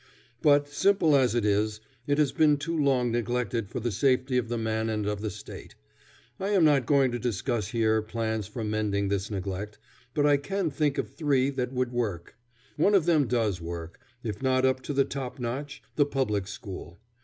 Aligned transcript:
But, 0.41 0.67
simple 0.67 1.15
as 1.15 1.35
it 1.35 1.45
is, 1.45 1.79
it 2.07 2.17
has 2.17 2.31
been 2.31 2.57
too 2.57 2.75
long 2.75 3.11
neglected 3.11 3.69
for 3.69 3.79
the 3.79 3.91
safety 3.91 4.35
of 4.39 4.47
the 4.49 4.57
man 4.57 4.89
and 4.89 5.05
of 5.05 5.21
the 5.21 5.29
State. 5.29 5.75
I 6.39 6.49
am 6.49 6.65
not 6.65 6.87
going 6.87 7.11
to 7.11 7.19
discuss 7.19 7.67
here 7.67 8.01
plans 8.01 8.47
for 8.47 8.63
mending 8.63 9.09
this 9.09 9.29
neglect, 9.29 9.77
but 10.15 10.25
I 10.25 10.37
can 10.37 10.71
think 10.71 10.97
of 10.97 11.07
three 11.13 11.51
that 11.51 11.71
would 11.71 11.91
work; 11.91 12.35
one 12.77 12.95
of 12.95 13.05
them 13.05 13.27
does 13.27 13.61
work, 13.61 13.99
if 14.23 14.41
not 14.41 14.65
up 14.65 14.81
to 14.85 14.93
the 14.93 15.05
top 15.05 15.37
notch 15.37 15.83
the 15.97 16.05
public 16.07 16.47
school. 16.47 16.97